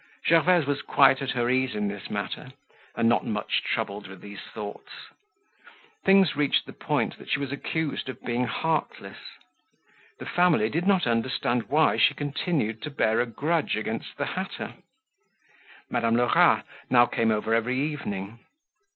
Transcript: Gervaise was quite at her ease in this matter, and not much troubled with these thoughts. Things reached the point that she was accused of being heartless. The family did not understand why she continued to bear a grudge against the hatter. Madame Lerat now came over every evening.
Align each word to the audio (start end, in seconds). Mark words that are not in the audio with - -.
Gervaise 0.25 0.65
was 0.65 0.81
quite 0.81 1.21
at 1.21 1.29
her 1.33 1.47
ease 1.47 1.75
in 1.75 1.87
this 1.87 2.09
matter, 2.09 2.51
and 2.95 3.07
not 3.07 3.23
much 3.23 3.61
troubled 3.63 4.07
with 4.07 4.19
these 4.19 4.39
thoughts. 4.41 4.89
Things 6.03 6.35
reached 6.35 6.65
the 6.65 6.73
point 6.73 7.19
that 7.19 7.29
she 7.29 7.37
was 7.37 7.51
accused 7.51 8.09
of 8.09 8.19
being 8.23 8.45
heartless. 8.47 9.19
The 10.17 10.25
family 10.25 10.71
did 10.71 10.87
not 10.87 11.05
understand 11.05 11.69
why 11.69 11.97
she 11.97 12.15
continued 12.15 12.81
to 12.81 12.89
bear 12.89 13.21
a 13.21 13.27
grudge 13.27 13.77
against 13.77 14.17
the 14.17 14.25
hatter. 14.25 14.73
Madame 15.87 16.15
Lerat 16.15 16.63
now 16.89 17.05
came 17.05 17.29
over 17.29 17.53
every 17.53 17.77
evening. 17.77 18.39